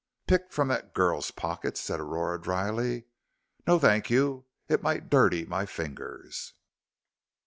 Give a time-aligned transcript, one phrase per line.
[0.25, 3.03] "Picked from that girl's pockets," said Aurora, dryly,
[3.67, 4.45] "no, thank you.
[4.67, 6.53] It might dirty my fingers.